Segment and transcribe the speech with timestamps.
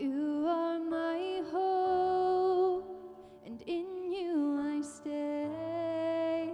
[0.00, 2.88] You are my hope,
[3.44, 6.50] and in you I stay.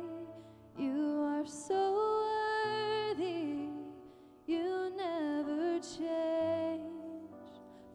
[0.76, 2.24] You are so
[3.14, 3.68] worthy,
[4.44, 6.82] you never change.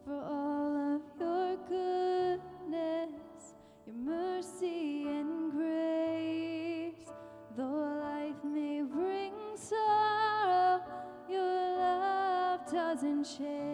[0.06, 3.54] For all of your goodness,
[3.86, 7.12] your mercy and grace,
[7.54, 10.80] though life may bring sorrow,
[11.28, 13.73] your love doesn't change.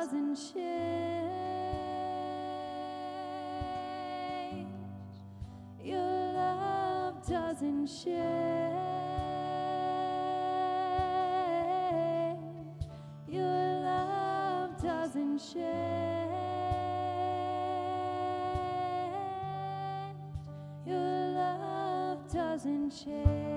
[0.00, 1.30] doesn't change.
[5.84, 8.14] Your love doesn't change.
[13.28, 13.44] Your
[13.84, 16.30] love doesn't change.
[20.86, 23.49] Your love doesn't change.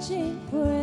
[0.00, 0.75] Searching for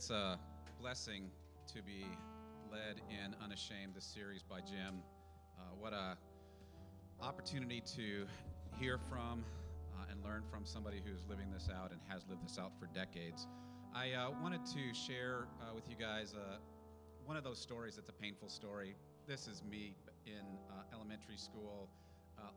[0.00, 0.38] it's a
[0.80, 1.30] blessing
[1.66, 2.06] to be
[2.72, 5.02] led in Unashamed, this series by Jim.
[5.58, 6.16] Uh, what a
[7.22, 8.24] opportunity to
[8.78, 9.44] hear from
[9.92, 12.86] uh, and learn from somebody who's living this out and has lived this out for
[12.94, 13.46] decades.
[13.94, 16.56] I uh, wanted to share uh, with you guys uh,
[17.26, 18.94] one of those stories that's a painful story.
[19.28, 21.90] This is me in uh, elementary school,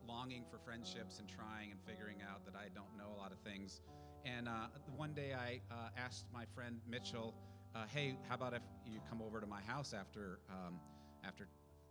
[0.08, 3.38] longing for friendships and trying and figuring out that I don't know a lot of
[3.40, 3.82] things.
[4.24, 7.34] And uh, one day I uh, asked my friend Mitchell,
[7.74, 10.80] uh, "Hey, how about if you come over to my house after um,
[11.24, 11.46] after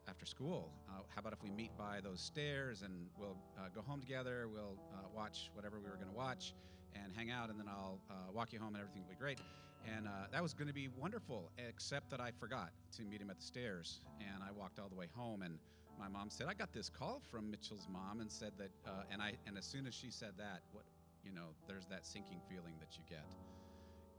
[0.10, 0.72] after school?
[0.90, 4.48] Uh, how about if we meet by those stairs and we'll uh, go home together?
[4.52, 6.56] We'll uh, watch whatever we were going to watch
[6.96, 8.00] and hang out, and then I'll
[8.34, 9.40] walk you home, and everything will be great."
[9.86, 13.38] And that was going to be wonderful, except that I forgot to meet him at
[13.38, 15.60] the stairs, and I walked all the way home and.
[16.00, 19.22] My mom said, "I got this call from Mitchell's mom and said that," uh, and
[19.22, 20.86] I, and as soon as she said that, what,
[21.24, 23.26] you know, there's that sinking feeling that you get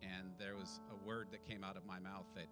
[0.04, 2.46] and there was a word that came out of my mouth that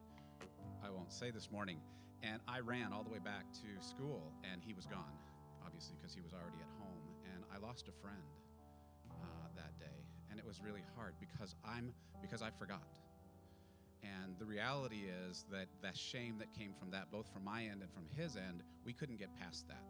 [0.85, 1.79] I won't say this morning.
[2.23, 5.19] And I ran all the way back to school, and he was gone,
[5.65, 7.03] obviously, because he was already at home.
[7.35, 8.23] And I lost a friend
[9.11, 10.07] uh, that day.
[10.31, 11.93] and it was really hard because I'm
[12.23, 12.87] because I forgot.
[14.03, 17.83] And the reality is that that shame that came from that, both from my end
[17.83, 19.83] and from his end, we couldn't get past that.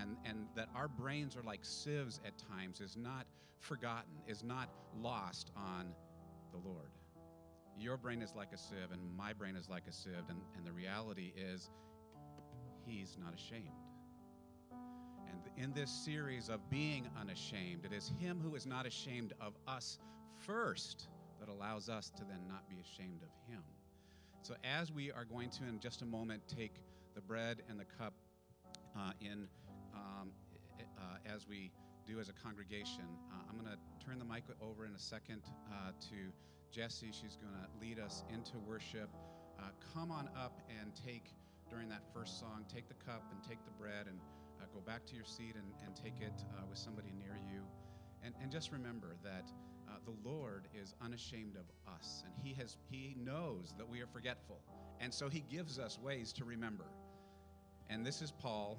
[0.00, 3.26] And, and that our brains are like sieves at times is not
[3.60, 4.68] forgotten, is not
[5.00, 5.86] lost on
[6.52, 6.90] the Lord.
[7.78, 10.28] Your brain is like a sieve, and my brain is like a sieve.
[10.28, 11.70] And, and the reality is,
[12.86, 13.64] He's not ashamed.
[15.28, 19.54] And in this series of being unashamed, it is Him who is not ashamed of
[19.66, 19.98] us
[20.46, 21.08] first
[21.40, 23.62] that allows us to then not be ashamed of Him.
[24.42, 26.74] So, as we are going to, in just a moment, take
[27.14, 28.14] the bread and the cup
[28.96, 29.48] uh, in
[29.96, 30.30] um,
[30.80, 31.72] uh, as we
[32.06, 35.42] do as a congregation, uh, I'm going to turn the mic over in a second
[35.72, 36.30] uh, to
[36.70, 37.10] Jesse.
[37.10, 39.08] She's going to lead us into worship.
[39.58, 41.32] Uh, come on up and take,
[41.70, 44.20] during that first song, take the cup and take the bread and
[44.60, 47.62] uh, go back to your seat and, and take it with somebody near you.
[48.22, 49.50] And, and just remember that
[49.88, 54.06] uh, the Lord is unashamed of us, and He has He knows that we are
[54.06, 54.60] forgetful,
[55.00, 56.86] and so He gives us ways to remember.
[57.88, 58.78] And this is Paul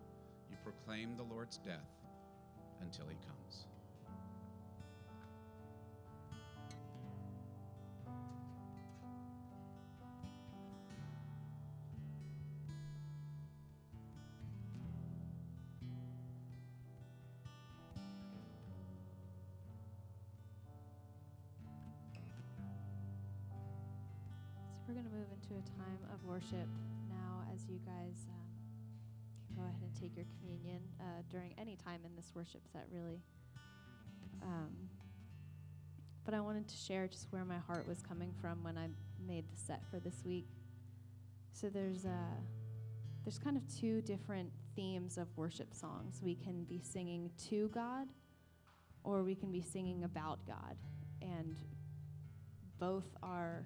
[0.63, 1.89] proclaim the Lord's death
[2.81, 3.65] until he comes.
[24.91, 26.67] we're going to move into a time of worship
[27.07, 28.40] now as you guys um,
[29.99, 33.21] take your communion uh, during any time in this worship set, really.
[34.43, 34.69] Um,
[36.23, 38.87] but I wanted to share just where my heart was coming from when I
[39.25, 40.47] made the set for this week.
[41.53, 42.37] So there's uh,
[43.23, 46.21] there's kind of two different themes of worship songs.
[46.23, 48.07] We can be singing to God,
[49.03, 50.75] or we can be singing about God,
[51.21, 51.55] and
[52.79, 53.63] both are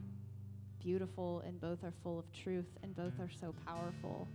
[0.79, 4.27] beautiful and both are full of truth and both are so powerful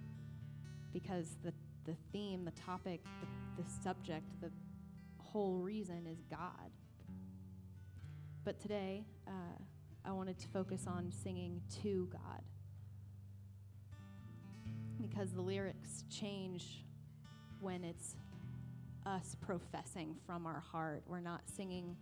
[0.92, 1.52] because the,
[1.86, 4.50] the theme, the topic, the, the subject, the
[5.18, 6.70] whole reason is God.
[8.44, 9.62] But today, uh,
[10.04, 12.42] I wanted to focus on singing to God
[15.00, 16.84] because the lyrics change
[17.60, 18.16] when it's
[19.06, 21.02] us professing from our heart.
[21.06, 21.96] We're not singing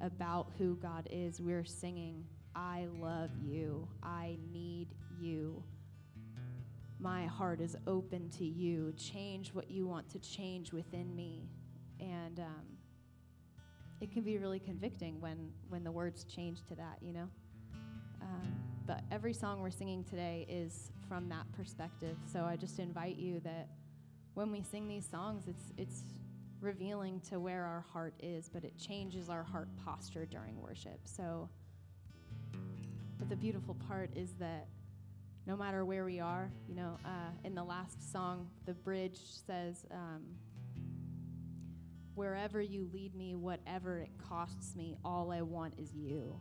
[0.00, 2.24] about who God is, we're singing
[2.58, 3.86] I love you.
[4.02, 4.88] I need
[5.20, 5.62] you.
[7.00, 8.92] My heart is open to you.
[8.96, 11.48] Change what you want to change within me.
[12.00, 12.64] And um,
[14.00, 17.28] it can be really convicting when, when the words change to that, you know?
[18.20, 18.52] Um,
[18.86, 22.16] but every song we're singing today is from that perspective.
[22.30, 23.68] So I just invite you that
[24.34, 26.02] when we sing these songs, it's, it's
[26.60, 31.00] revealing to where our heart is, but it changes our heart posture during worship.
[31.04, 31.48] So
[33.18, 34.68] but the beautiful part is that
[35.48, 39.86] no matter where we are, you know, uh, in the last song, the bridge says,
[39.90, 40.22] um,
[42.14, 46.38] Wherever you lead me, whatever it costs me, all I want is you.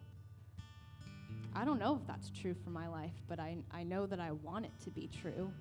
[1.56, 4.32] I don't know if that's true for my life, but I, I know that I
[4.32, 5.54] want it to be true.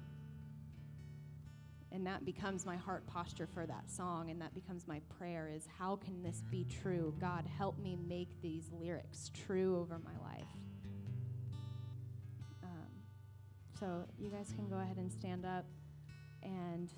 [1.93, 5.69] And that becomes my heart posture for that song, and that becomes my prayer is
[5.79, 7.15] how can this be true?
[7.21, 10.49] God, help me make these lyrics true over my life.
[13.79, 15.67] So you guys can go ahead and stand up
[16.43, 16.91] and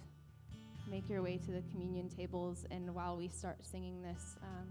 [0.88, 2.66] make your way to the communion tables.
[2.70, 4.68] And while we start singing this, um,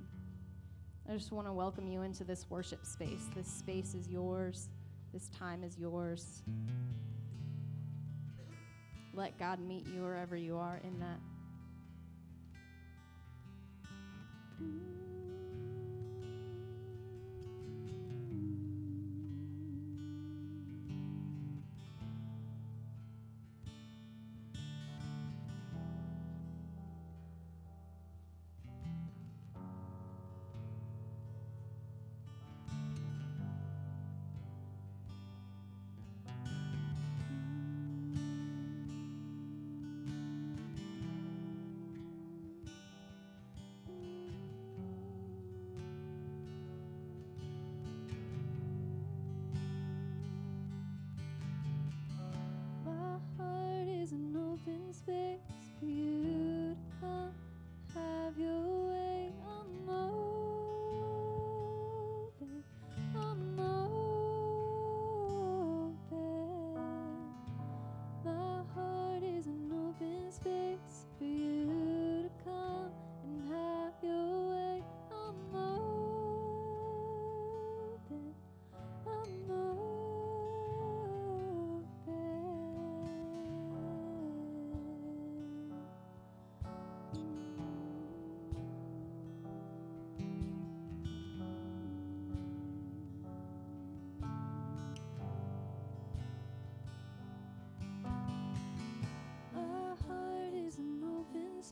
[1.09, 3.27] I just want to welcome you into this worship space.
[3.35, 4.69] This space is yours,
[5.13, 6.43] this time is yours.
[9.13, 11.19] Let God meet you wherever you are in that.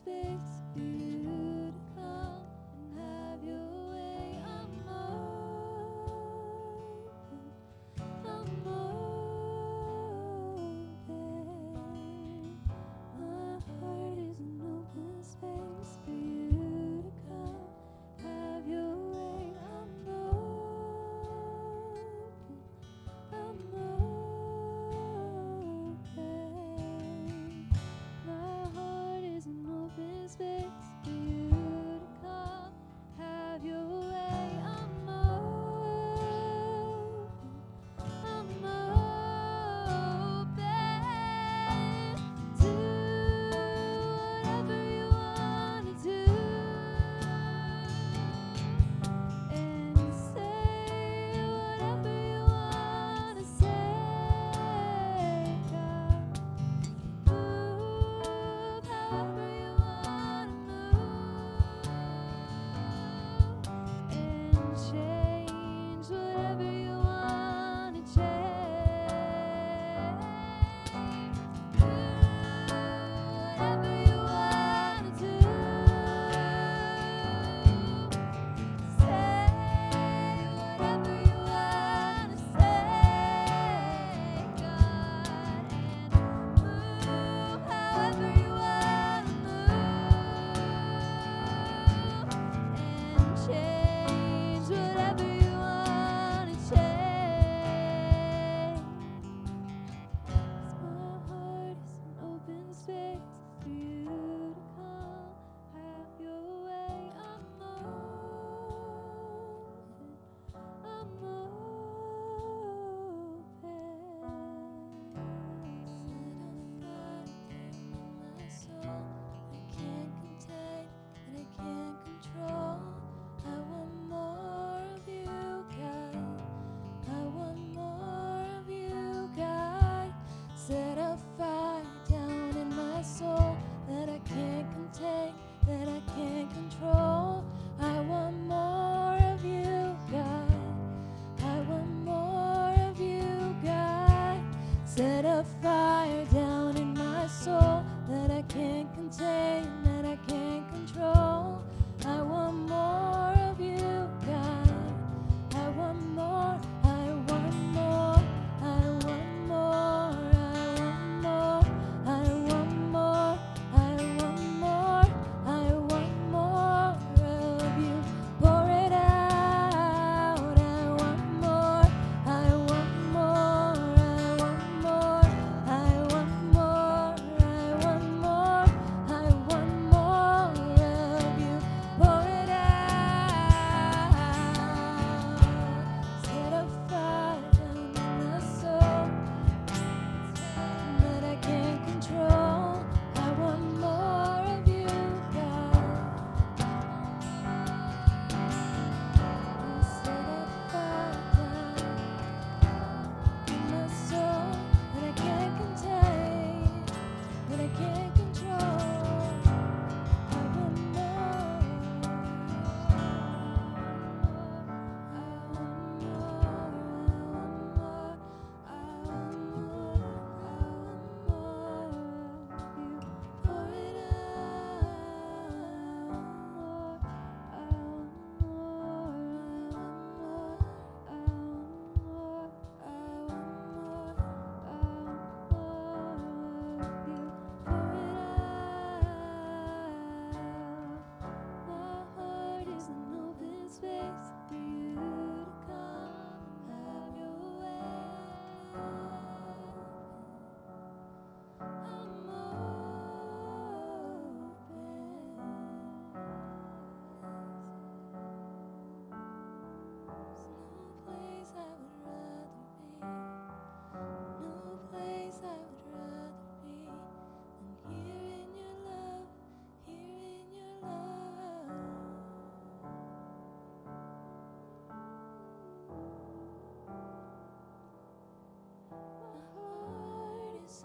[0.06, 0.45] Space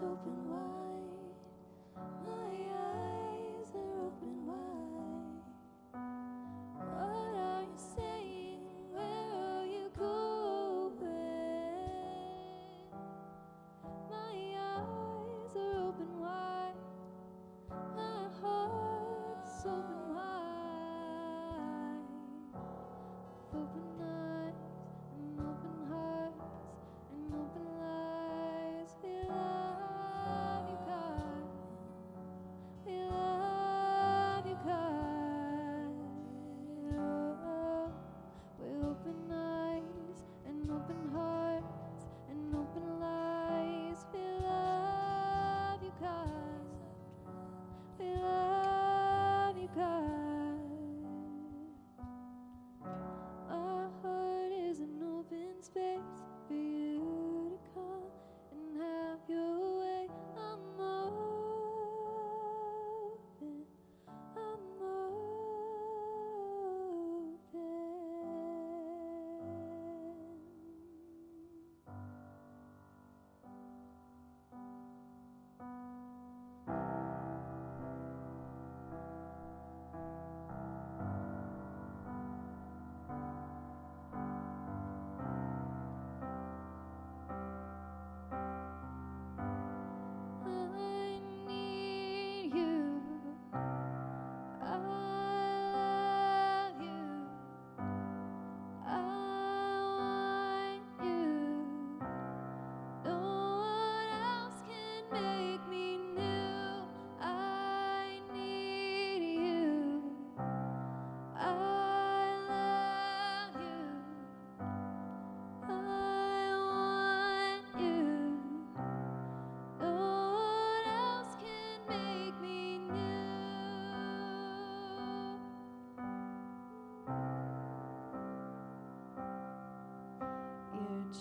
[0.02, 0.91] open wide,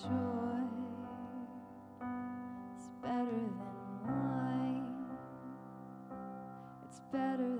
[0.03, 0.09] It's
[2.79, 4.95] is better than wine.
[6.87, 7.50] It's better.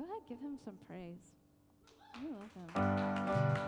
[0.00, 1.34] Go ahead, give him some praise.
[2.22, 3.60] you're welcome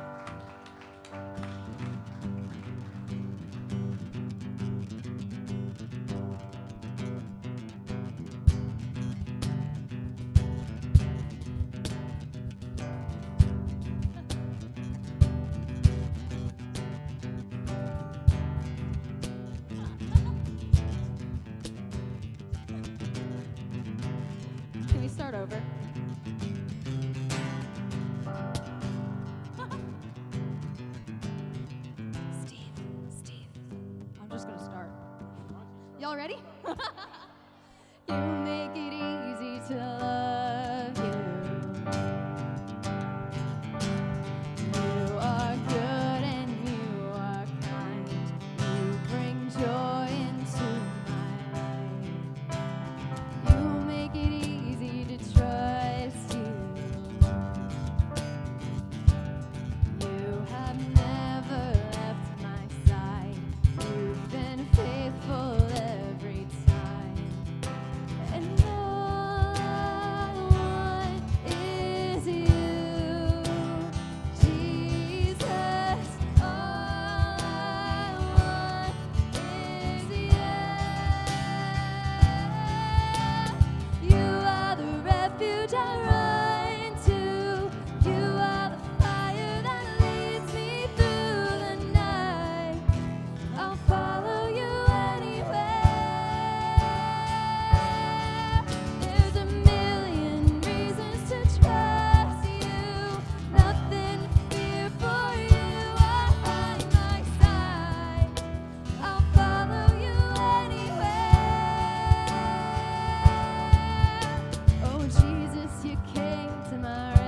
[115.52, 117.21] Jesus, you came to my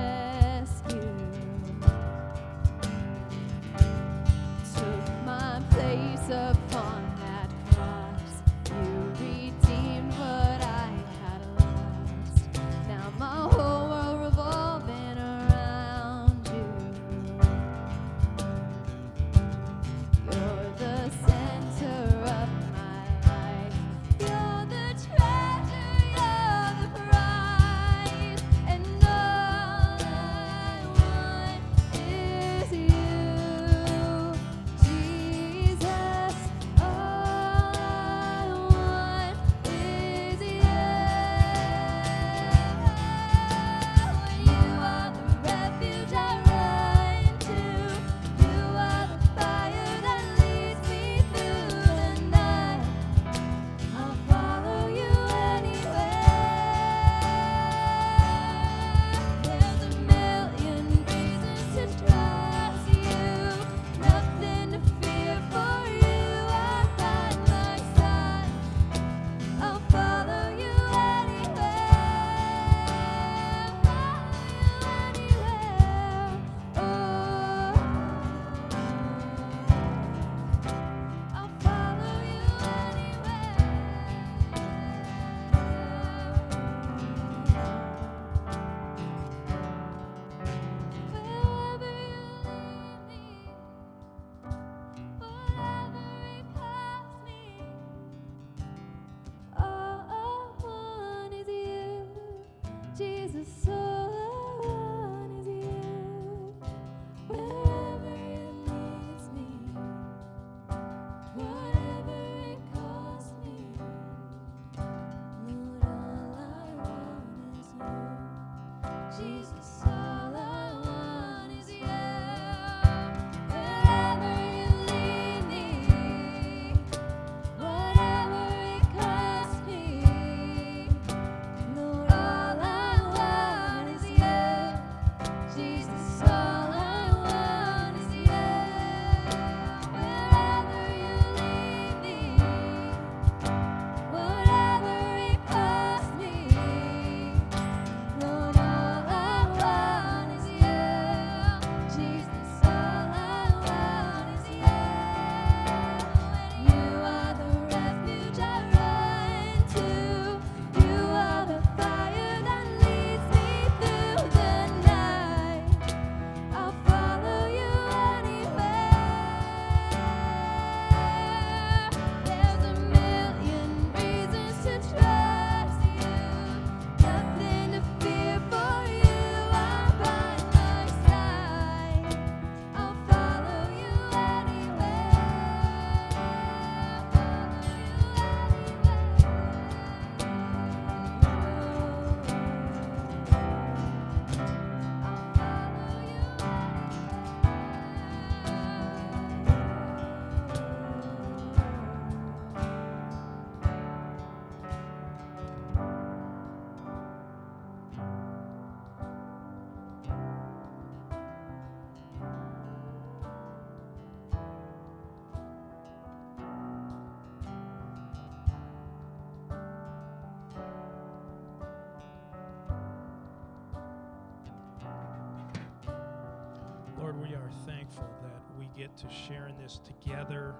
[228.97, 230.55] to sharing this together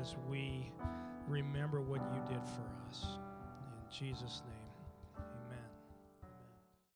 [0.00, 0.70] as we
[1.28, 3.06] remember what you did for us.
[3.06, 4.59] In Jesus' name.